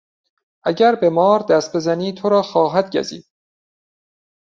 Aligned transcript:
اگر 0.63 0.95
به 0.95 1.09
مار 1.09 1.39
دست 1.39 1.75
بزنی 1.75 2.13
تو 2.13 2.29
را 2.29 2.41
خواهد 2.41 2.95
گزید. 2.97 3.25